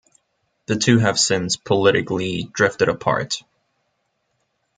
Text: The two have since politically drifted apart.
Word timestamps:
The 0.65 0.77
two 0.77 0.97
have 0.97 1.19
since 1.19 1.57
politically 1.57 2.49
drifted 2.55 2.89
apart. 2.89 3.43